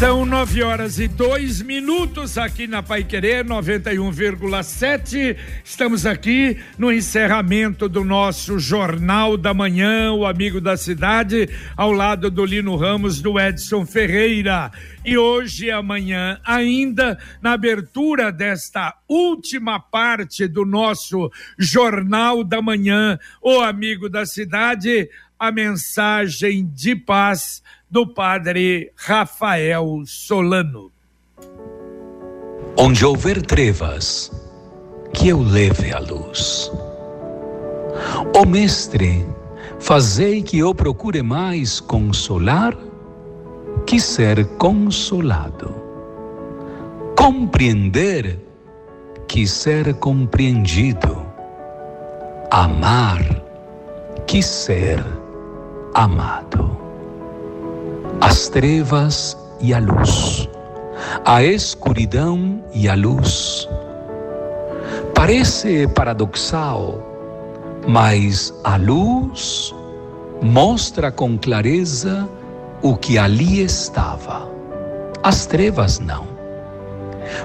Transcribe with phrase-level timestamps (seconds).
[0.00, 5.36] São nove horas e dois minutos aqui na Pai Querer 91,7.
[5.62, 12.30] Estamos aqui no encerramento do nosso Jornal da Manhã, o Amigo da Cidade, ao lado
[12.30, 14.72] do Lino Ramos, do Edson Ferreira.
[15.04, 23.18] E hoje e amanhã, ainda na abertura desta última parte do nosso Jornal da Manhã,
[23.42, 30.92] o Amigo da Cidade, a mensagem de paz do padre Rafael Solano.
[32.78, 34.30] Onde houver trevas,
[35.12, 36.70] que eu leve a luz.
[38.36, 39.26] Ó Mestre,
[39.80, 42.76] fazei que eu procure mais consolar
[43.84, 45.74] que ser consolado.
[47.18, 48.38] Compreender
[49.26, 51.26] que ser compreendido.
[52.52, 53.20] Amar
[54.26, 55.04] que ser
[55.92, 56.79] amado
[58.20, 60.48] as trevas e a luz,
[61.24, 63.66] a escuridão e a luz.
[65.14, 67.02] Parece paradoxal,
[67.88, 69.74] mas a luz
[70.42, 72.28] mostra com clareza
[72.82, 74.48] o que ali estava.
[75.22, 76.26] As trevas não.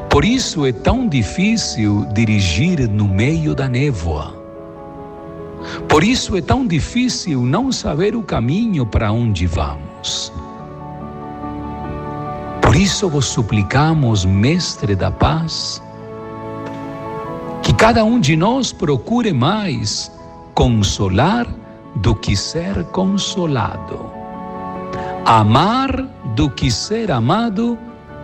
[0.09, 4.33] Por isso é tão difícil dirigir no meio da névoa.
[5.87, 10.31] Por isso é tão difícil não saber o caminho para onde vamos.
[12.75, 15.81] Por isso vos suplicamos, Mestre da Paz,
[17.63, 20.11] que cada um de nós procure mais
[20.53, 21.47] consolar
[21.95, 24.11] do que ser consolado,
[25.25, 25.89] amar
[26.35, 27.77] do que ser amado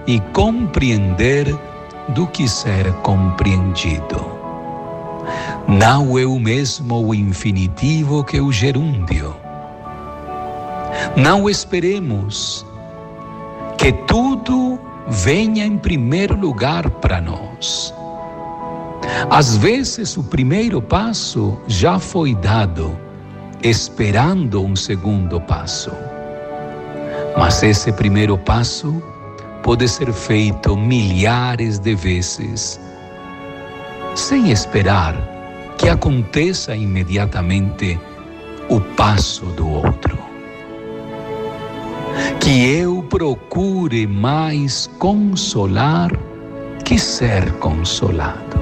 [0.05, 1.57] e compreender
[2.09, 4.19] do que ser compreendido.
[5.65, 9.33] Não é o mesmo o infinitivo que o gerúndio.
[11.15, 12.65] Não esperemos
[13.81, 17.91] que tudo venha em primeiro lugar para nós.
[19.27, 22.95] Às vezes, o primeiro passo já foi dado,
[23.63, 25.91] esperando um segundo passo.
[27.35, 29.01] Mas esse primeiro passo
[29.63, 32.79] pode ser feito milhares de vezes,
[34.13, 35.15] sem esperar
[35.79, 37.99] que aconteça imediatamente
[38.69, 40.30] o passo do outro
[42.41, 46.09] que eu procure mais consolar
[46.83, 48.59] que ser consolado.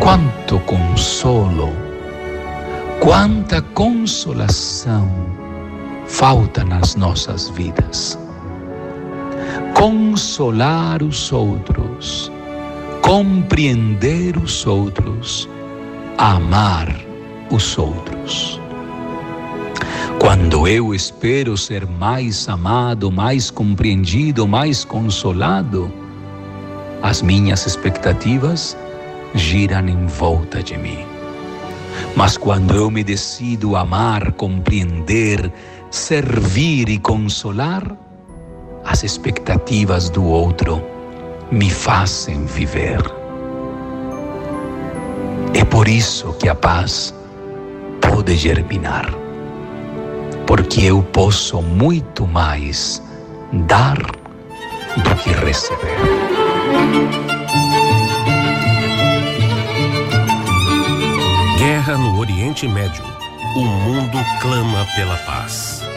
[0.00, 1.70] Quanto consolo,
[3.00, 5.10] quanta consolação
[6.06, 8.18] falta nas nossas vidas.
[9.74, 12.32] Consolar os outros,
[13.02, 15.46] compreender os outros,
[16.16, 16.88] amar
[17.50, 18.57] os outros.
[20.20, 25.90] Quando eu espero ser mais amado, mais compreendido, mais consolado,
[27.00, 28.76] as minhas expectativas
[29.34, 31.06] giram em volta de mim.
[32.16, 35.52] Mas quando eu me decido amar, compreender,
[35.90, 37.84] servir e consolar,
[38.84, 40.82] as expectativas do outro
[41.52, 43.00] me fazem viver.
[45.54, 47.14] É por isso que a paz
[48.00, 49.27] pode germinar
[50.48, 53.02] porque eu posso muito mais
[53.66, 53.98] dar
[54.96, 55.94] do que receber.
[61.58, 63.04] Guerra no Oriente Médio.
[63.56, 65.87] O mundo clama pela paz.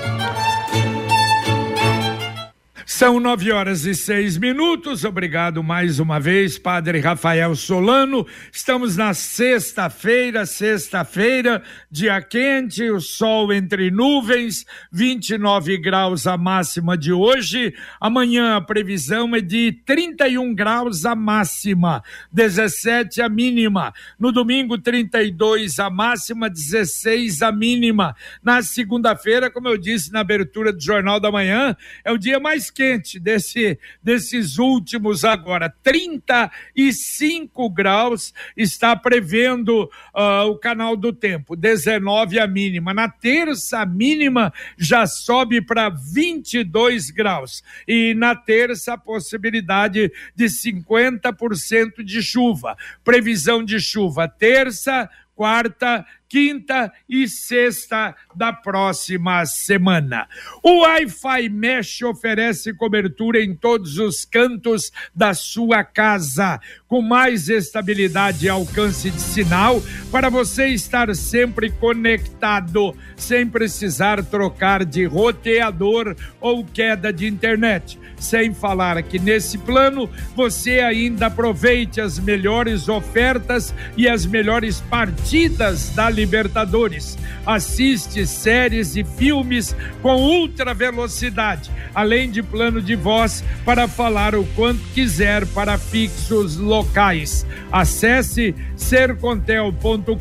[3.02, 5.04] São nove horas e seis minutos.
[5.04, 8.28] Obrigado mais uma vez, Padre Rafael Solano.
[8.52, 17.12] Estamos na sexta-feira, sexta-feira, dia quente, o sol entre nuvens, 29 graus a máxima de
[17.12, 17.74] hoje.
[18.00, 23.92] Amanhã a previsão é de 31 graus a máxima, 17 a mínima.
[24.20, 28.16] No domingo, 32 a máxima, 16 a mínima.
[28.44, 31.76] Na segunda-feira, como eu disse na abertura do Jornal da Manhã,
[32.06, 35.74] é o dia mais quente desse, desses últimos agora.
[35.84, 42.94] 35 graus está prevendo uh, o canal do tempo, 19 a mínima.
[42.94, 47.64] Na terça, a mínima já sobe para 22 graus.
[47.88, 52.76] E na terça, a possibilidade de 50% de chuva.
[53.04, 60.30] Previsão de chuva terça, quarta, quinta e sexta da próxima semana.
[60.64, 66.58] O Wi-Fi Mesh oferece cobertura em todos os cantos da sua casa,
[66.88, 74.86] com mais estabilidade e alcance de sinal para você estar sempre conectado, sem precisar trocar
[74.86, 78.00] de roteador ou queda de internet.
[78.18, 85.90] Sem falar que nesse plano você ainda aproveite as melhores ofertas e as melhores partidas
[85.90, 87.18] da Libertadores.
[87.44, 94.46] Assiste séries e filmes com ultra velocidade, além de plano de voz para falar o
[94.56, 97.44] quanto quiser para fixos locais.
[97.72, 100.16] Acesse sercontel.com.br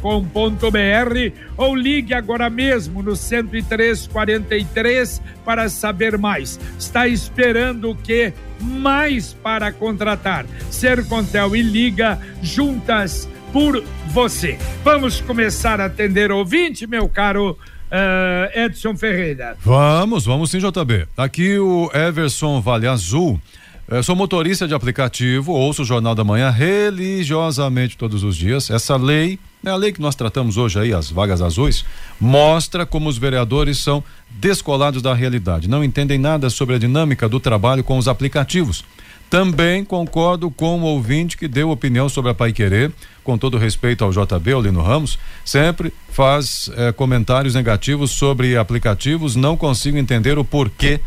[1.59, 6.59] ou ligue agora mesmo no 10343 para saber mais.
[6.79, 8.33] Está esperando o que?
[8.59, 10.47] Mais para contratar.
[10.71, 14.59] Sercontel e Liga juntas por você.
[14.85, 17.59] Vamos começar a atender ouvinte, meu caro
[17.91, 19.57] uh, Edson Ferreira.
[19.61, 21.07] Vamos, vamos sim, JB.
[21.17, 23.41] Aqui o Everson Vale Azul.
[23.89, 28.71] Eu sou motorista de aplicativo, ouço o Jornal da Manhã religiosamente todos os dias.
[28.71, 31.85] Essa lei, é a lei que nós tratamos hoje aí, as vagas azuis,
[32.21, 37.41] mostra como os vereadores são descolados da realidade, não entendem nada sobre a dinâmica do
[37.41, 38.85] trabalho com os aplicativos.
[39.31, 42.91] Também concordo com o ouvinte que deu opinião sobre a Pai Querer,
[43.23, 49.37] com todo respeito ao JB, o Lino Ramos, sempre faz eh, comentários negativos sobre aplicativos,
[49.37, 50.99] não consigo entender o porquê.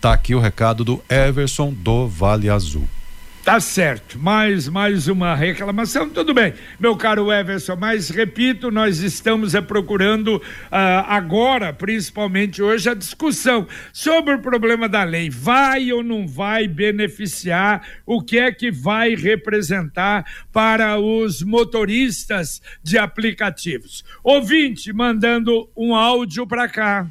[0.00, 2.88] Tá aqui o recado do Everson do Vale Azul.
[3.48, 9.54] Tá certo, mais, mais uma reclamação, tudo bem, meu caro Everson, mas repito, nós estamos
[9.54, 10.42] é, procurando uh,
[11.06, 15.30] agora, principalmente hoje, a discussão sobre o problema da lei.
[15.30, 17.88] Vai ou não vai beneficiar?
[18.04, 24.04] O que é que vai representar para os motoristas de aplicativos?
[24.22, 27.06] Ouvinte mandando um áudio para cá.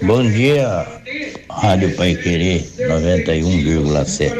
[0.00, 0.86] Bom dia,
[1.50, 4.32] Rádio Pai Querer 91,7.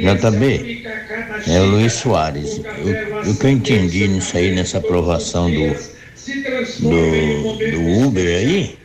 [0.00, 0.82] JB,
[1.46, 2.56] é o Luiz Soares.
[2.56, 5.66] O, o que eu entendi nisso aí, nessa aprovação do,
[6.80, 8.78] do, do Uber aí,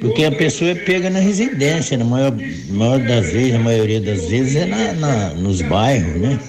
[0.00, 2.32] porque a pessoa é pega na residência, na maior,
[2.68, 6.40] maior das vezes, a maioria das vezes é na, na nos bairros, né?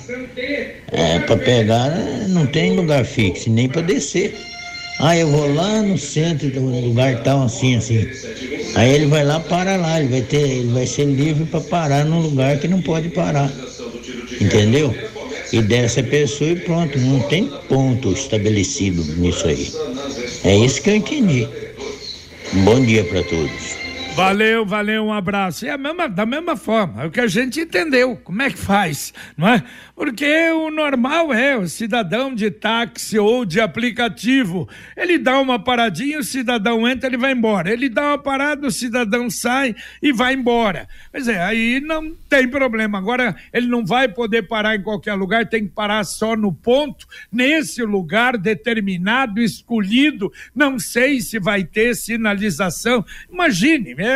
[0.91, 1.91] É, para pegar
[2.29, 4.35] não tem lugar fixo, nem para descer.
[4.99, 8.07] Ah, eu vou lá no centro do lugar tal, assim, assim.
[8.75, 12.03] Aí ele vai lá, para lá, ele vai ter, ele vai ser livre para parar
[12.03, 13.51] num lugar que não pode parar.
[14.41, 14.93] Entendeu?
[15.53, 19.71] E desce a pessoa e pronto, não tem ponto estabelecido nisso aí.
[20.43, 21.47] É isso que eu entendi.
[22.55, 23.76] Um bom dia para todos.
[24.17, 25.63] Valeu, valeu, um abraço.
[25.67, 28.15] É mesma, da mesma forma, é o que a gente entendeu.
[28.23, 29.63] Como é que faz, não é?
[29.95, 34.67] Porque o normal é o cidadão de táxi ou de aplicativo.
[34.95, 37.71] Ele dá uma paradinha, o cidadão entra, ele vai embora.
[37.71, 40.87] Ele dá uma parada, o cidadão sai e vai embora.
[41.11, 42.97] Pois é, aí não tem problema.
[42.97, 47.05] Agora, ele não vai poder parar em qualquer lugar, tem que parar só no ponto,
[47.31, 50.33] nesse lugar determinado, escolhido.
[50.55, 53.05] Não sei se vai ter sinalização.
[53.31, 54.06] Imagine, é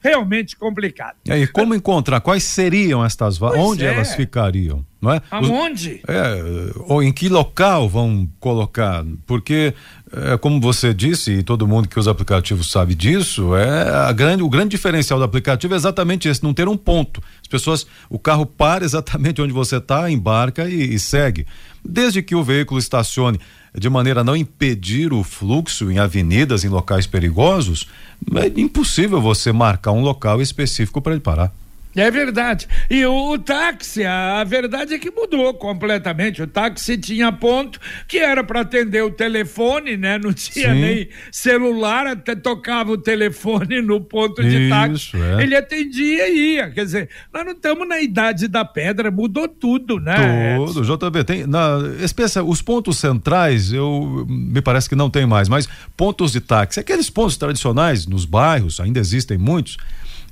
[0.00, 1.16] realmente complicado.
[1.24, 2.20] E aí, como encontrar?
[2.20, 3.58] Quais seriam estas vagas?
[3.58, 3.92] Onde é.
[3.92, 4.84] elas ficariam?
[5.00, 5.22] Não é?
[5.30, 6.00] Aonde?
[6.08, 9.04] é, ou em que local vão colocar?
[9.26, 9.72] Porque,
[10.12, 14.42] é, como você disse, e todo mundo que usa aplicativo sabe disso, é a grande,
[14.42, 17.22] o grande diferencial do aplicativo é exatamente esse, não ter um ponto.
[17.40, 21.46] As pessoas, o carro para exatamente onde você está, embarca e, e segue.
[21.84, 23.38] Desde que o veículo estacione
[23.74, 27.86] de maneira a não impedir o fluxo em avenidas, em locais perigosos,
[28.34, 31.52] é impossível você marcar um local específico para ele parar.
[31.96, 32.68] É verdade.
[32.90, 36.42] E o, o, táxi, a, verdade é que mudou completamente.
[36.42, 40.18] O táxi tinha ponto que era para atender o telefone, né?
[40.18, 40.80] Não tinha Sim.
[40.80, 45.16] nem celular, até tocava o telefone no ponto de Isso, táxi.
[45.16, 45.42] É.
[45.42, 46.70] Ele atendia e ia.
[46.70, 50.56] Quer dizer, nós não estamos na idade da pedra, mudou tudo, né?
[50.56, 51.24] Tudo, JB.
[51.24, 51.78] Tem, na,
[52.46, 57.10] os pontos centrais, eu me parece que não tem mais, mas pontos de táxi, aqueles
[57.10, 59.76] pontos tradicionais nos bairros, ainda existem muitos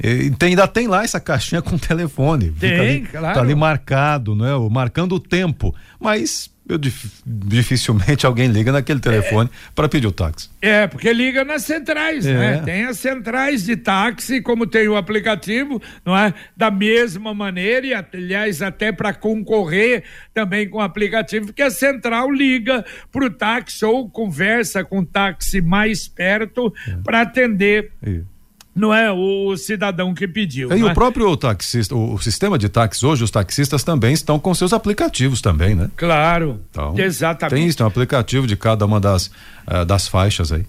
[0.03, 2.50] e tem, ainda tem lá essa caixinha com telefone.
[2.53, 3.35] Tem, ali, claro.
[3.35, 4.50] Tá ali marcado, né?
[4.71, 5.75] Marcando o tempo.
[5.99, 6.79] Mas eu,
[7.25, 10.50] dificilmente alguém liga naquele telefone é, para pedir o táxi.
[10.61, 12.35] É, porque liga nas centrais, é.
[12.35, 12.62] né?
[12.65, 16.35] Tem as centrais de táxi, como tem o aplicativo, não é?
[16.57, 20.03] Da mesma maneira, e aliás, até para concorrer
[20.35, 25.07] também com o aplicativo, que a central liga para o táxi ou conversa com o
[25.07, 26.97] táxi mais perto é.
[27.05, 27.93] para atender.
[28.03, 28.36] Isso
[28.76, 30.71] não é o, cidadão que pediu.
[30.71, 30.95] E o é?
[30.95, 35.40] próprio taxista, o, o, sistema de táxis hoje, os taxistas também estão com seus aplicativos
[35.40, 35.90] também, né?
[35.97, 36.61] Claro.
[36.71, 37.54] Então, exatamente.
[37.54, 39.28] Tem isso, tem um aplicativo de cada uma das,
[39.66, 40.66] uh, das faixas aí.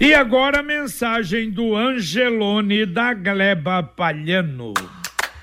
[0.00, 4.72] E agora a mensagem do Angelone da Gleba Palhano.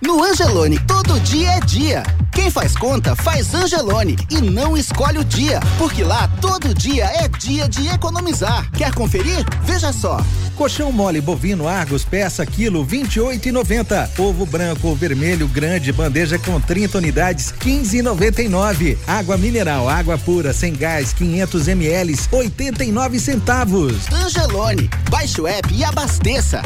[0.01, 2.03] No Angelone, todo dia é dia.
[2.31, 7.27] Quem faz conta faz Angelone e não escolhe o dia, porque lá todo dia é
[7.27, 8.71] dia de economizar.
[8.71, 9.45] Quer conferir?
[9.63, 10.23] Veja só.
[10.55, 14.09] Colchão mole bovino Argos peça quilo 28,90.
[14.17, 18.97] Ovo branco ou vermelho grande bandeja com 30 unidades 15,99.
[19.05, 24.09] Água mineral água pura sem gás 500 ml 89 centavos.
[24.13, 26.61] Angelone, baixe o app e abasteça.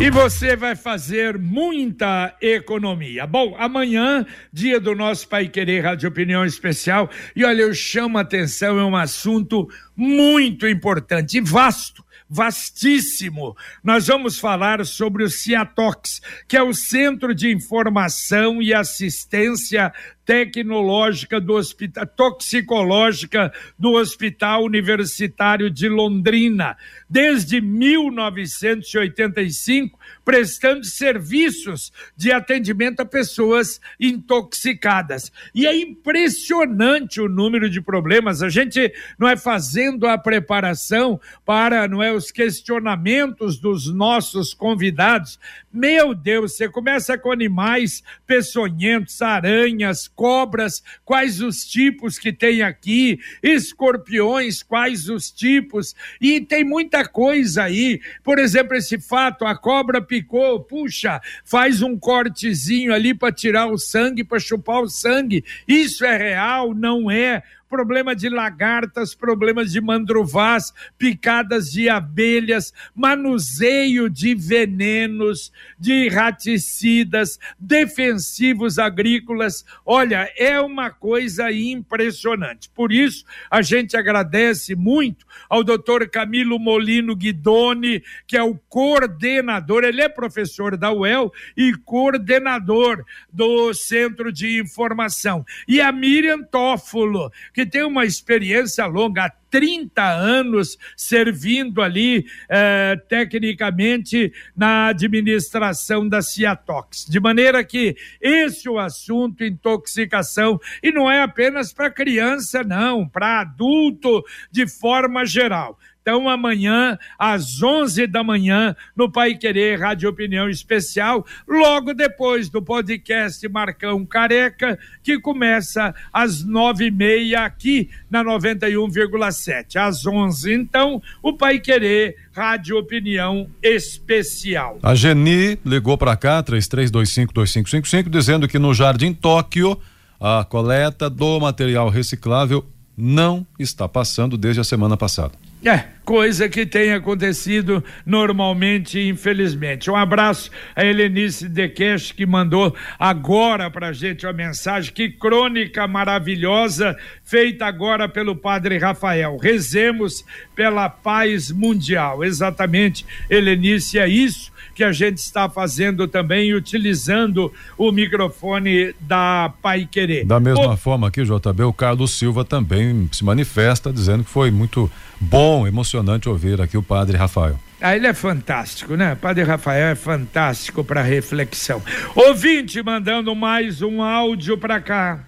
[0.00, 3.26] E você vai fazer muita economia.
[3.26, 8.20] Bom, amanhã, dia do nosso Pai Querer Rádio Opinião Especial, e olha, eu chamo a
[8.20, 13.56] atenção, é um assunto muito importante e vasto vastíssimo.
[13.82, 19.92] Nós vamos falar sobre o CIATOX, que é o Centro de Informação e Assistência
[20.28, 26.76] tecnológica do hospital, toxicológica do Hospital Universitário de Londrina,
[27.08, 35.32] desde 1985, prestando serviços de atendimento a pessoas intoxicadas.
[35.54, 38.42] E é impressionante o número de problemas.
[38.42, 45.40] A gente não é fazendo a preparação para, não é, os questionamentos dos nossos convidados.
[45.70, 53.20] Meu Deus, você começa com animais peçonhentos, aranhas, cobras, quais os tipos que tem aqui,
[53.42, 58.00] escorpiões, quais os tipos, e tem muita coisa aí.
[58.24, 63.76] Por exemplo, esse fato, a cobra picou, puxa, faz um cortezinho ali para tirar o
[63.76, 65.44] sangue, para chupar o sangue.
[65.66, 66.74] Isso é real?
[66.74, 67.42] Não é?
[67.68, 78.78] Problema de lagartas, problemas de mandruvás, picadas de abelhas, manuseio de venenos, de raticidas, defensivos
[78.78, 79.64] agrícolas.
[79.84, 82.68] Olha, é uma coisa impressionante.
[82.70, 89.84] Por isso, a gente agradece muito ao doutor Camilo Molino Guidoni, que é o coordenador,
[89.84, 95.44] ele é professor da UEL e coordenador do Centro de Informação.
[95.66, 102.94] E a Miriam Toffolo, que tem uma experiência longa, há 30 anos servindo ali eh,
[103.08, 107.06] tecnicamente na administração da Ciatox.
[107.06, 113.08] De maneira que esse é o assunto intoxicação e não é apenas para criança, não,
[113.08, 114.22] para adulto
[114.52, 115.76] de forma geral.
[116.08, 122.62] Então, amanhã, às 11 da manhã, no Pai Querer Rádio Opinião Especial, logo depois do
[122.62, 129.76] podcast Marcão Careca, que começa às nove e meia aqui na 91,7.
[129.76, 134.78] Às 11, então, o Pai Querer Rádio Opinião Especial.
[134.82, 139.78] A Geni ligou para cá, 33252555, dizendo que no Jardim Tóquio,
[140.18, 142.64] a coleta do material reciclável
[142.96, 145.32] não está passando desde a semana passada.
[145.64, 149.90] É, coisa que tem acontecido normalmente, infelizmente.
[149.90, 154.92] Um abraço a Helenice Dequeche, que mandou agora pra gente a mensagem.
[154.92, 159.36] Que crônica maravilhosa, feita agora pelo padre Rafael.
[159.36, 160.24] Rezemos
[160.54, 162.24] pela paz mundial.
[162.24, 169.88] Exatamente, Helenice, é isso que a gente está fazendo também, utilizando o microfone da Pai
[169.90, 170.24] Querer.
[170.24, 170.76] Da mesma o...
[170.76, 174.88] forma aqui, JB, o Carlos Silva também se manifesta dizendo que foi muito
[175.20, 177.58] bom, emocionante ouvir aqui o padre Rafael.
[177.80, 179.16] Ah, ele é fantástico, né?
[179.16, 181.82] Padre Rafael é fantástico para reflexão.
[182.14, 185.18] Ouvinte mandando mais um áudio para cá.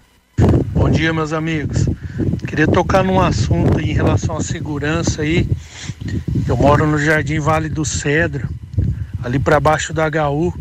[0.73, 1.89] Bom dia, meus amigos.
[2.47, 5.45] Queria tocar num assunto em relação à segurança aí.
[6.47, 8.47] Eu moro no Jardim Vale do Cedro
[9.23, 10.53] ali para baixo da HU.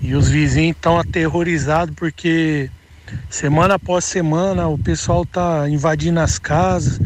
[0.00, 2.70] E os vizinhos estão aterrorizados porque
[3.28, 7.00] semana após semana o pessoal tá invadindo as casas.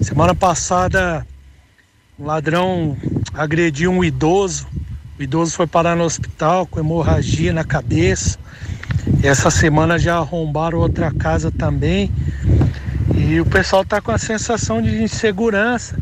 [0.00, 1.26] Semana passada
[2.18, 2.96] um ladrão
[3.34, 4.66] agrediu um idoso.
[5.18, 8.38] O idoso foi parar no hospital com hemorragia na cabeça.
[9.22, 12.10] E essa semana já arrombaram outra casa também.
[13.14, 15.98] E o pessoal tá com a sensação de insegurança.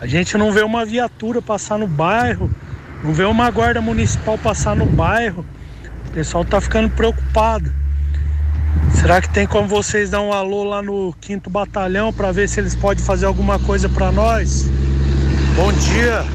[0.00, 2.50] A gente não vê uma viatura passar no bairro
[3.06, 5.46] não vê uma guarda municipal passar no bairro.
[6.08, 7.72] O pessoal tá ficando preocupado.
[8.90, 12.58] Será que tem como vocês dar um alô lá no quinto batalhão para ver se
[12.58, 14.68] eles podem fazer alguma coisa para nós?
[15.54, 16.26] Bom dia.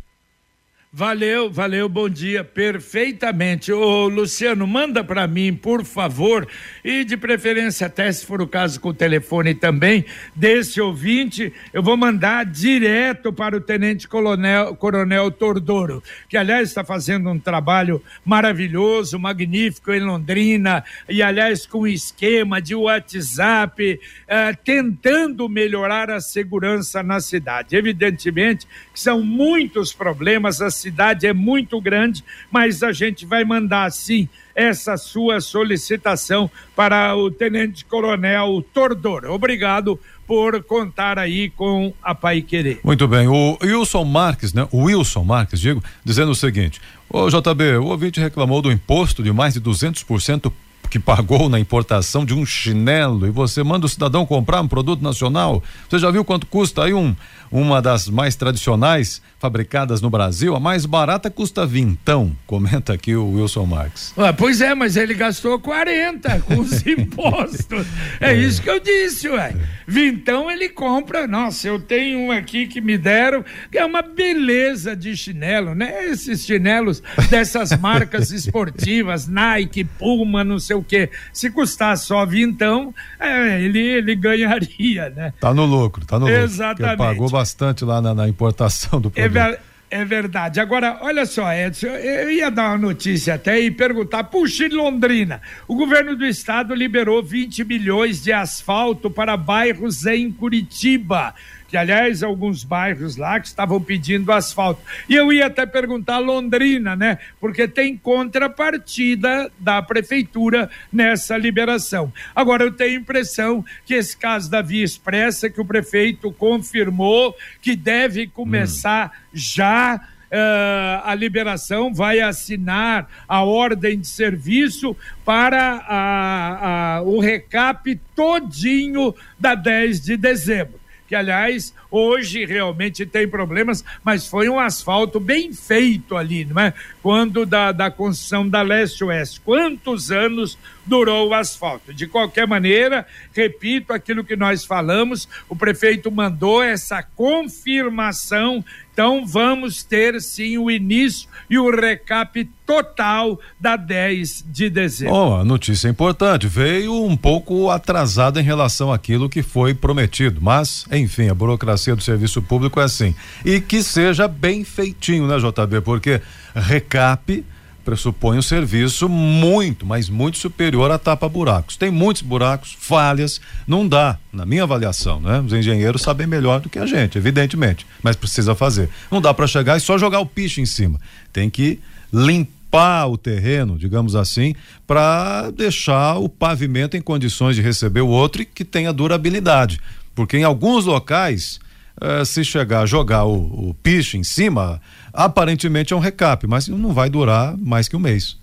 [0.93, 3.71] Valeu, valeu, bom dia, perfeitamente.
[3.71, 6.45] Ô, Luciano, manda para mim, por favor,
[6.83, 10.03] e de preferência, até se for o caso com o telefone também,
[10.35, 16.83] desse ouvinte, eu vou mandar direto para o Tenente Coronel, Coronel Tordoro, que aliás está
[16.83, 25.47] fazendo um trabalho maravilhoso, magnífico em Londrina, e aliás com esquema de WhatsApp, eh, tentando
[25.47, 27.77] melhorar a segurança na cidade.
[27.77, 33.91] Evidentemente que são muitos problemas, a cidade é muito grande, mas a gente vai mandar
[33.91, 39.25] sim essa sua solicitação para o Tenente Coronel Tordor.
[39.25, 42.79] Obrigado por contar aí com a Pai Querer.
[42.83, 43.27] Muito bem.
[43.27, 44.67] O Wilson Marques, né?
[44.71, 49.31] O Wilson Marques, digo, dizendo o seguinte: Ô JB, o ouvinte reclamou do imposto de
[49.31, 50.51] mais de 200%
[50.91, 55.01] que pagou na importação de um chinelo e você manda o cidadão comprar um produto
[55.01, 55.63] nacional.
[55.89, 57.15] Você já viu quanto custa aí um
[57.51, 63.31] uma das mais tradicionais fabricadas no Brasil, a mais barata custa vintão, comenta aqui o
[63.31, 64.13] Wilson Marques.
[64.15, 67.85] Ah, pois é, mas ele gastou 40 com os impostos.
[68.19, 69.53] É, é, isso que eu disse, ué.
[69.91, 74.95] Vintão ele compra, nossa, eu tenho um aqui que me deram, que é uma beleza
[74.95, 76.05] de chinelo, né?
[76.05, 81.09] Esses chinelos dessas marcas esportivas, Nike, Puma, não sei o quê.
[81.33, 85.33] Se custar só vintão, é, ele, ele ganharia, né?
[85.41, 86.41] Tá no lucro, tá no lucro.
[86.41, 86.97] Exatamente.
[86.97, 89.37] Pagou bastante lá na, na importação do é produto.
[89.37, 90.59] É, é, verdade.
[90.59, 95.41] Agora, olha só, Edson, eu ia dar uma notícia até e perguntar, puxa, em Londrina,
[95.67, 101.35] o governo do estado liberou 20 milhões de asfalto para bairros em Curitiba
[101.71, 104.81] que aliás alguns bairros lá que estavam pedindo asfalto.
[105.07, 107.17] E eu ia até perguntar Londrina, né?
[107.39, 112.11] Porque tem contrapartida da prefeitura nessa liberação.
[112.35, 117.33] Agora eu tenho a impressão que esse caso da Via Expressa que o prefeito confirmou
[117.61, 119.29] que deve começar hum.
[119.33, 127.99] já Uh, a liberação vai assinar a ordem de serviço para a, a, o recap
[128.15, 130.80] todinho da 10 de dezembro
[131.11, 136.73] que aliás hoje realmente tem problemas, mas foi um asfalto bem feito ali, não é?
[137.01, 139.41] Quando da, da construção da leste-oeste.
[139.41, 141.93] Quantos anos durou o asfalto?
[141.93, 149.83] De qualquer maneira, repito aquilo que nós falamos, o prefeito mandou essa confirmação então vamos
[149.83, 155.13] ter sim o início e o recap total da 10 de dezembro.
[155.13, 160.85] Bom, a notícia importante, veio um pouco atrasada em relação àquilo que foi prometido, mas
[160.91, 163.15] enfim, a burocracia do serviço público é assim.
[163.45, 165.81] E que seja bem feitinho, né, JB?
[165.81, 166.21] Porque
[166.55, 167.43] recap
[167.83, 171.75] pressupõe um serviço muito, mas muito superior a tapa-buracos.
[171.75, 175.39] Tem muitos buracos, falhas, não dá, na minha avaliação, né?
[175.39, 178.89] Os engenheiros sabem melhor do que a gente, evidentemente, mas precisa fazer.
[179.09, 180.99] Não dá para chegar e só jogar o picho em cima.
[181.33, 181.79] Tem que
[182.13, 188.41] limpar o terreno, digamos assim, para deixar o pavimento em condições de receber o outro
[188.41, 189.79] e que tenha durabilidade.
[190.13, 191.59] Porque em alguns locais,
[191.99, 194.81] eh, se chegar a jogar o, o picho em cima,
[195.13, 198.40] aparentemente é um recap, mas não vai durar mais que um mês.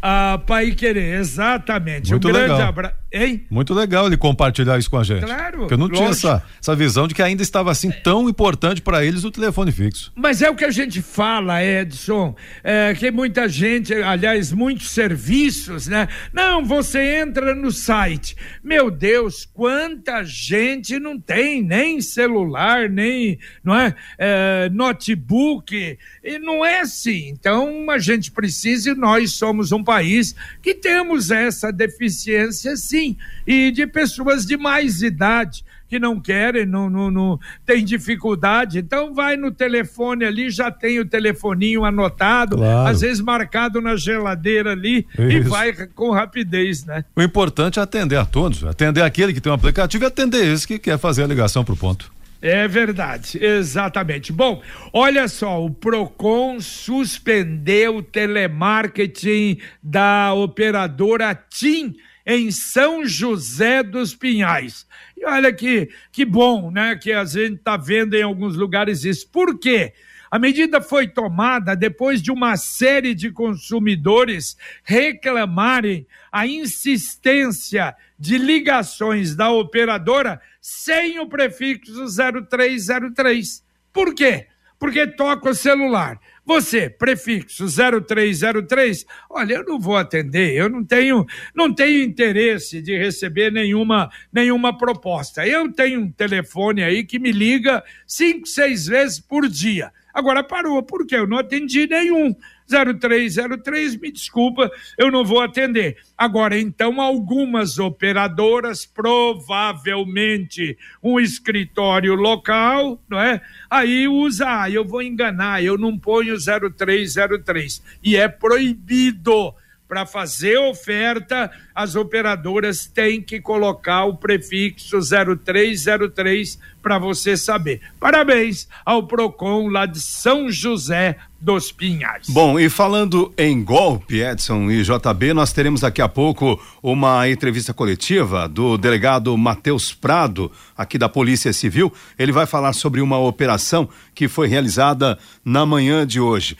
[0.01, 1.19] a Pai Querer.
[1.19, 2.11] Exatamente.
[2.11, 2.95] Muito um grande abraço.
[3.15, 3.45] Hein?
[3.49, 5.23] Muito legal ele compartilhar isso com a gente.
[5.23, 5.59] Claro.
[5.59, 6.27] Porque eu não tinha lógico.
[6.27, 10.11] essa, essa visão de que ainda estava assim tão importante para eles o telefone fixo.
[10.13, 15.87] Mas é o que a gente fala, Edson, é, que muita gente, aliás, muitos serviços,
[15.87, 16.09] né?
[16.33, 18.35] Não, você entra no site.
[18.61, 25.97] Meu Deus, quanta gente não tem nem celular, nem, não é, é notebook.
[26.21, 27.29] E não é assim.
[27.29, 33.04] Então a gente precisa, e nós somos um país que temos essa deficiência, sim,
[33.45, 38.79] e de pessoas de mais idade que não querem, não, não, não tem dificuldade.
[38.79, 42.89] Então vai no telefone ali, já tem o telefoninho anotado, Claro.
[42.89, 45.49] às vezes marcado na geladeira ali e Isso.
[45.49, 47.05] vai com rapidez, né?
[47.15, 50.65] O importante é atender a todos, atender aquele que tem um aplicativo e atender esse
[50.67, 52.11] que quer fazer a ligação pro ponto.
[52.41, 54.31] É verdade, exatamente.
[54.33, 54.61] Bom,
[54.93, 64.87] olha só, o Procon suspendeu o telemarketing da operadora TIM em São José dos Pinhais.
[65.15, 66.95] E olha que, que bom, né?
[66.95, 69.29] Que a gente está vendo em alguns lugares isso.
[69.29, 69.93] Por quê?
[70.31, 79.35] A medida foi tomada depois de uma série de consumidores reclamarem a insistência de ligações
[79.35, 83.63] da operadora sem o prefixo 0303.
[83.93, 84.47] Por quê?
[84.85, 86.19] Porque toca o celular.
[86.45, 92.95] Você, prefixo 0303, olha, eu não vou atender, eu não tenho, não tenho interesse de
[92.95, 95.43] receber nenhuma, nenhuma proposta.
[95.47, 99.91] Eu tenho um telefone aí que me liga cinco, seis vezes por dia.
[100.13, 102.35] Agora parou, porque eu não atendi nenhum.
[102.67, 105.97] 0303, me desculpa, eu não vou atender.
[106.17, 113.41] Agora, então, algumas operadoras, provavelmente um escritório local, não é?
[113.69, 117.83] Aí usa, ah, eu vou enganar, eu não ponho 0303.
[118.03, 119.53] E é proibido.
[119.87, 127.81] Para fazer oferta, as operadoras têm que colocar o prefixo 0303 para você saber.
[127.99, 132.27] Parabéns ao Procon lá de São José dos Pinhais.
[132.29, 137.71] Bom, e falando em golpe, Edson e JB, nós teremos daqui a pouco uma entrevista
[137.71, 141.93] coletiva do delegado Matheus Prado, aqui da Polícia Civil.
[142.17, 146.57] Ele vai falar sobre uma operação que foi realizada na manhã de hoje.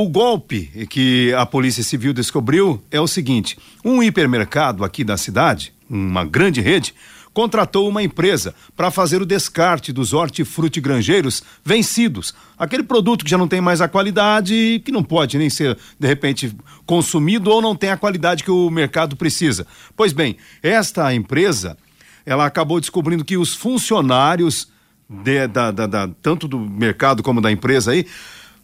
[0.00, 5.72] O golpe que a Polícia Civil descobriu é o seguinte: um hipermercado aqui da cidade,
[5.90, 6.94] uma grande rede,
[7.34, 12.32] contratou uma empresa para fazer o descarte dos hortifrutigranjeiros vencidos.
[12.56, 16.06] Aquele produto que já não tem mais a qualidade que não pode nem ser, de
[16.06, 16.54] repente,
[16.86, 19.66] consumido ou não tem a qualidade que o mercado precisa.
[19.96, 21.76] Pois bem, esta empresa,
[22.24, 24.68] ela acabou descobrindo que os funcionários
[25.10, 28.06] de- da- da- da- tanto do mercado como da empresa aí,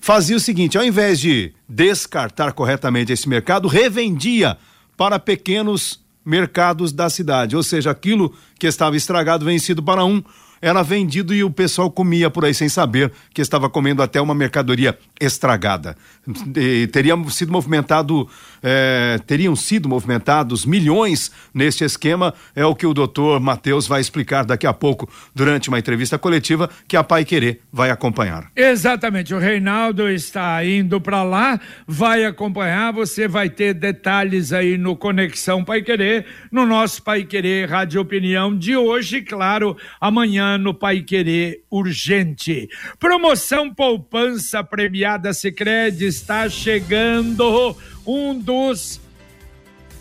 [0.05, 4.59] fazia o seguinte: ao invés de descartar corretamente esse mercado, revendia
[4.99, 7.57] para pequenos mercados da cidade.
[7.57, 10.23] Ou seja, aquilo que estava estragado, vencido para um,
[10.61, 14.35] era vendido e o pessoal comia por aí sem saber que estava comendo até uma
[14.35, 15.97] mercadoria estragada.
[16.57, 16.89] E
[17.31, 18.29] sido movimentado,
[18.63, 24.45] eh, teriam sido movimentados milhões neste esquema, é o que o doutor Matheus vai explicar
[24.45, 28.51] daqui a pouco durante uma entrevista coletiva que a Pai Querer vai acompanhar.
[28.57, 34.97] Exatamente, o Reinaldo está indo para lá, vai acompanhar, você vai ter detalhes aí no
[34.97, 41.03] Conexão Pai Querer, no nosso Pai Querer Rádio Opinião de hoje, claro, amanhã no Pai
[41.03, 42.69] Querer Urgente.
[42.99, 49.01] Promoção Poupança Premiada Sicredi está chegando um dos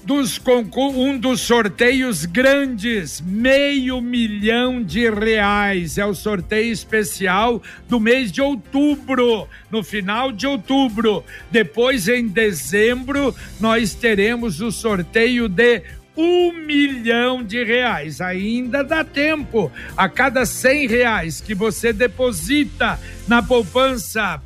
[0.06, 0.40] dos
[0.76, 5.98] um dos sorteios grandes, meio milhão de reais.
[5.98, 11.24] É o sorteio especial do mês de outubro, no final de outubro.
[11.50, 15.82] Depois, em dezembro, nós teremos o sorteio de
[16.16, 18.22] um milhão de reais.
[18.22, 19.72] Ainda dá tempo.
[19.98, 24.42] A cada cem reais que você deposita na poupança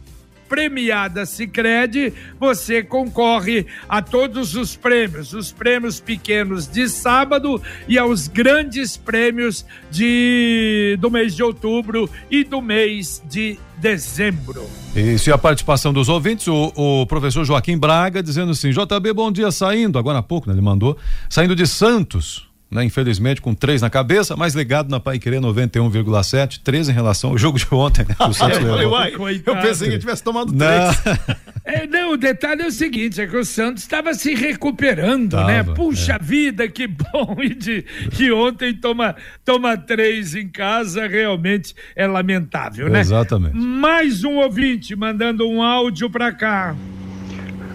[0.47, 8.27] premiada Sicredi, você concorre a todos os prêmios, os prêmios pequenos de sábado e aos
[8.27, 14.67] grandes prêmios de do mês de outubro e do mês de dezembro.
[14.95, 19.31] Isso, e a participação dos ouvintes, o, o professor Joaquim Braga dizendo assim, JB, bom
[19.31, 20.97] dia, saindo, agora há pouco, né, ele mandou,
[21.29, 26.59] saindo de Santos, né, infelizmente com três na cabeça, mas ligado na Pai Querer 91,7,
[26.63, 29.55] três em relação ao jogo de ontem, né, que o Santos eu falei, uai, eu
[29.57, 30.93] pensei que eu tivesse tomado Não.
[30.93, 31.37] três.
[31.69, 35.47] É, não, o detalhe é o seguinte, é que o Santos estava se recuperando, Tava,
[35.47, 35.63] né?
[35.63, 36.17] Puxa é.
[36.17, 37.35] vida, que bom!
[37.43, 37.85] E, de,
[38.17, 43.01] e ontem toma, toma três em casa, realmente é lamentável, né?
[43.01, 43.57] Exatamente.
[43.57, 46.73] Mais um ouvinte mandando um áudio para cá.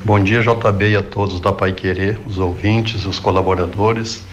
[0.05, 4.24] Bom dia, JB, e a todos da Pai Querer, os ouvintes, os colaboradores.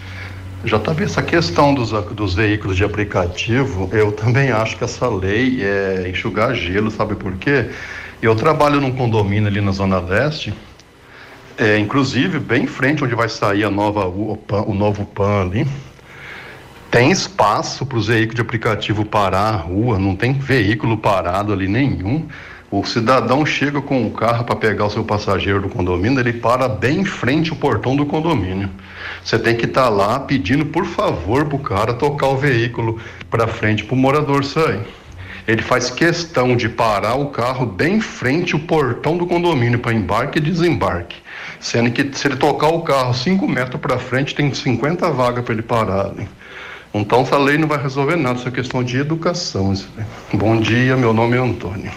[0.64, 6.06] JB, essa questão dos, dos veículos de aplicativo, eu também acho que essa lei é
[6.08, 7.70] enxugar gelo, sabe por quê?
[8.20, 10.52] Eu trabalho num condomínio ali na Zona Leste,
[11.56, 15.66] é, inclusive bem em frente onde vai sair a nova, o, o novo PAN ali,
[16.90, 21.68] tem espaço para os veículos de aplicativo parar a rua, não tem veículo parado ali
[21.68, 22.28] nenhum.
[22.72, 26.68] O cidadão chega com o carro para pegar o seu passageiro do condomínio, ele para
[26.68, 28.70] bem em frente ao portão do condomínio.
[29.24, 33.00] Você tem que estar tá lá pedindo, por favor, para o cara tocar o veículo
[33.28, 34.86] para frente para o morador sair.
[35.48, 39.92] Ele faz questão de parar o carro bem em frente ao portão do condomínio para
[39.92, 41.16] embarque e desembarque.
[41.58, 45.54] Sendo que se ele tocar o carro 5 metros para frente, tem 50 vagas para
[45.54, 46.12] ele parar.
[46.94, 49.74] Então essa lei não vai resolver nada, isso é questão de educação.
[50.32, 51.90] Bom dia, meu nome é Antônio.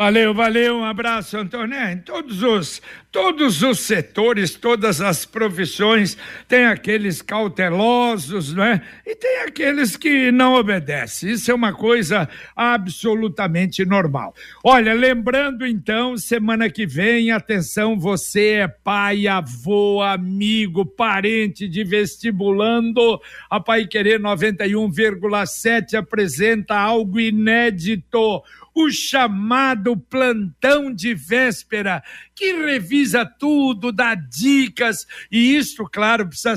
[0.00, 1.78] Valeu, valeu, um abraço, Antônio.
[1.78, 2.80] Em todos os,
[3.12, 8.80] todos os setores, todas as profissões, tem aqueles cautelosos, não é?
[9.04, 11.30] E tem aqueles que não obedecem.
[11.30, 14.34] Isso é uma coisa absolutamente normal.
[14.62, 23.20] Olha, lembrando então, semana que vem, atenção, você é pai, avô, amigo, parente de vestibulando,
[23.48, 28.42] a Pai Querer 91,7 apresenta algo inédito
[28.74, 32.02] o chamado plantão de véspera,
[32.34, 32.99] que revisa
[33.38, 36.56] tudo, dá dicas, e isso, claro, precisa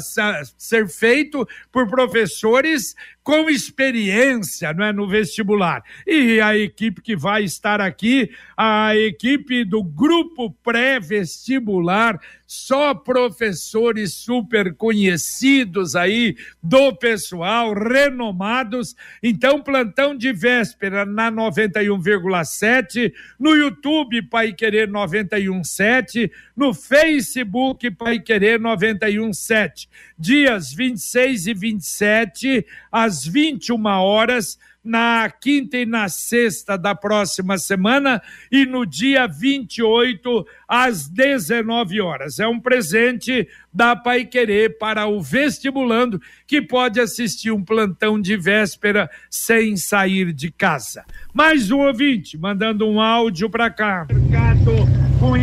[0.57, 5.83] ser feito por professores com experiência não é, no vestibular.
[6.05, 12.19] E a equipe que vai estar aqui, a equipe do grupo pré-vestibular,
[12.53, 18.95] só professores super conhecidos aí do pessoal, renomados.
[19.23, 28.59] Então, plantão de véspera na 91,7, no YouTube Pai Querer 91,7, no Facebook Pai Querer
[28.59, 29.87] 91,7.
[30.17, 38.21] Dias 26 e 27, às 21 horas na quinta e na sexta da próxima semana
[38.51, 42.39] e no dia 28 às 19 horas.
[42.39, 48.35] É um presente da Pai Querer para o vestibulando que pode assistir um plantão de
[48.35, 51.05] véspera sem sair de casa.
[51.33, 54.07] Mais um ouvinte mandando um áudio para cá.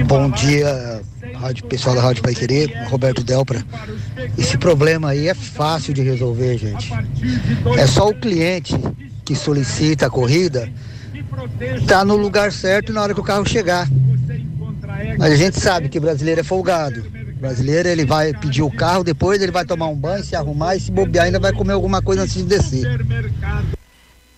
[0.07, 1.03] Bom dia,
[1.41, 3.65] rádio, pessoal da Rádio Pai Querer, Roberto Delpra.
[4.37, 6.93] Esse problema aí é fácil de resolver, gente.
[7.79, 8.75] É só o cliente
[9.25, 10.71] que solicita a corrida
[11.87, 13.89] tá no lugar certo na hora que o carro chegar.
[15.19, 17.03] Mas a gente sabe que brasileiro é folgado.
[17.41, 20.81] Brasileiro ele vai pedir o carro, depois ele vai tomar um banho, se arrumar e
[20.81, 22.85] se bobear ainda vai comer alguma coisa antes de descer.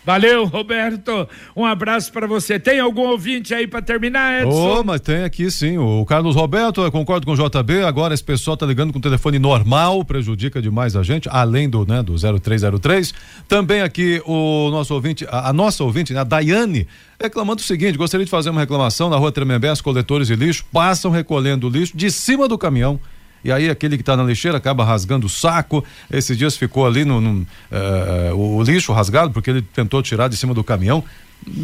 [0.05, 1.29] Valeu, Roberto.
[1.55, 2.59] Um abraço para você.
[2.59, 4.81] Tem algum ouvinte aí para terminar, Edson?
[4.81, 5.79] Oh, mas tem aqui sim.
[5.79, 7.85] O Carlos Roberto, eu concordo com o JB.
[7.85, 11.87] Agora esse pessoal tá ligando com o telefone normal, prejudica demais a gente, além do,
[11.87, 13.15] né, do 0303.
[13.47, 16.88] Também aqui o nosso ouvinte, a, a nossa ouvinte, né, a Daiane,
[17.21, 21.11] reclamando o seguinte: gostaria de fazer uma reclamação na rua Tremembé, coletores de lixo passam
[21.11, 23.01] recolhendo o lixo de cima do caminhão
[23.44, 25.85] e aí aquele que está na lixeira acaba rasgando o saco.
[26.11, 30.37] Esses dias ficou ali no, no uh, o lixo rasgado porque ele tentou tirar de
[30.37, 31.05] cima do caminhão.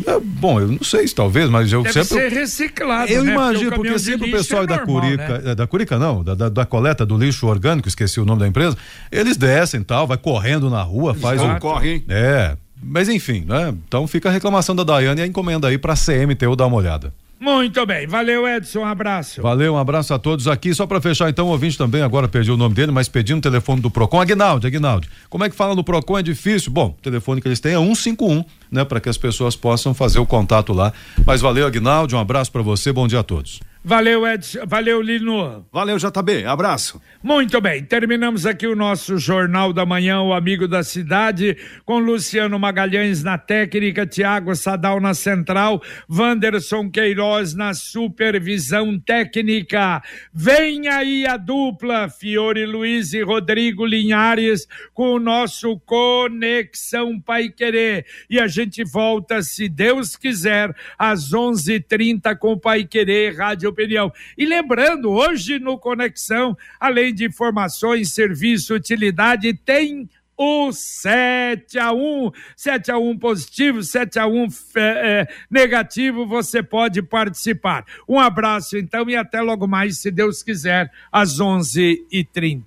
[0.06, 2.30] É, bom, eu não sei se talvez, mas eu Deve sempre.
[2.30, 3.12] ser reciclado.
[3.12, 3.32] Eu né?
[3.32, 5.54] imagino, porque, porque sempre o pessoal é da normal, Curica, né?
[5.54, 8.76] da Curica não, da, da, da, coleta do lixo orgânico, esqueci o nome da empresa,
[9.10, 11.56] eles descem tal, vai correndo na rua, faz um.
[11.60, 12.04] Corre, hein?
[12.08, 12.56] É.
[12.82, 13.74] Mas enfim, né?
[13.86, 17.12] Então fica a reclamação da Daiane e a encomenda aí pra CMTU dar uma olhada.
[17.40, 19.40] Muito bem, valeu Edson, um abraço.
[19.40, 20.74] Valeu, um abraço a todos aqui.
[20.74, 23.42] Só para fechar então, o ouvinte também, agora perdi o nome dele, mas pedindo o
[23.42, 24.20] telefone do Procon.
[24.20, 26.18] Aguinaldo, Aguinaldo, como é que fala no Procon?
[26.18, 26.72] É difícil?
[26.72, 30.18] Bom, o telefone que eles têm é 151, né, para que as pessoas possam fazer
[30.18, 30.92] o contato lá.
[31.24, 33.60] Mas valeu, Aguinaldo, um abraço para você, bom dia a todos.
[33.88, 34.66] Valeu, Edson.
[34.66, 35.66] Valeu, Lino.
[35.72, 36.44] Valeu, JB.
[36.44, 37.00] Abraço.
[37.22, 37.82] Muito bem.
[37.82, 43.38] Terminamos aqui o nosso Jornal da Manhã, o Amigo da Cidade, com Luciano Magalhães na
[43.38, 50.02] técnica, Tiago Sadal na central, Wanderson Queiroz na supervisão técnica.
[50.34, 58.04] Vem aí a dupla, Fiore Luiz e Rodrigo Linhares, com o nosso Conexão Pai Querer.
[58.28, 64.12] E a gente volta, se Deus quiser, às 11:30 com o Pai Querer, Rádio opinião.
[64.36, 72.32] E lembrando, hoje no Conexão, além de informações, serviço, utilidade, tem o 7 a 1
[72.56, 74.48] 7 a 1 positivo, 7 a 1 é,
[74.80, 77.84] é, negativo, você pode participar.
[78.08, 82.62] Um abraço então e até logo mais, se Deus quiser, às 11h30.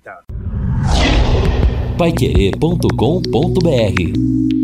[1.96, 4.61] Paiquerê.com.br